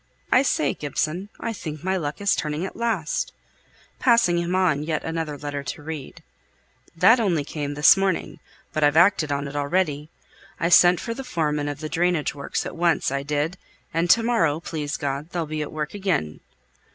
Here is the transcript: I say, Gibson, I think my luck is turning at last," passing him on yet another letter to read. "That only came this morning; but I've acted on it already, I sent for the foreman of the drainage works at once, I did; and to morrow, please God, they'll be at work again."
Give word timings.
I 0.31 0.41
say, 0.41 0.73
Gibson, 0.73 1.29
I 1.39 1.53
think 1.53 1.83
my 1.83 1.95
luck 1.95 2.21
is 2.21 2.35
turning 2.35 2.65
at 2.65 2.75
last," 2.75 3.33
passing 3.99 4.39
him 4.39 4.55
on 4.55 4.81
yet 4.81 5.03
another 5.03 5.37
letter 5.37 5.61
to 5.61 5.83
read. 5.83 6.23
"That 6.95 7.19
only 7.19 7.43
came 7.43 7.75
this 7.75 7.95
morning; 7.95 8.39
but 8.73 8.83
I've 8.83 8.97
acted 8.97 9.31
on 9.31 9.47
it 9.47 9.55
already, 9.55 10.09
I 10.59 10.69
sent 10.69 10.99
for 10.99 11.13
the 11.13 11.23
foreman 11.23 11.67
of 11.69 11.81
the 11.81 11.87
drainage 11.87 12.33
works 12.33 12.65
at 12.65 12.75
once, 12.75 13.11
I 13.11 13.21
did; 13.21 13.59
and 13.93 14.09
to 14.09 14.23
morrow, 14.23 14.59
please 14.59 14.97
God, 14.97 15.29
they'll 15.29 15.45
be 15.45 15.61
at 15.61 15.71
work 15.71 15.93
again." 15.93 16.39